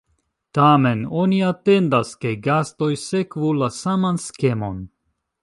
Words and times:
Tamen, 0.57 1.03
oni 1.23 1.41
atendas, 1.49 2.15
ke 2.25 2.31
gastoj 2.49 2.91
sekvu 3.03 3.53
la 3.61 3.71
saman 3.79 4.21
skemon. 4.27 4.83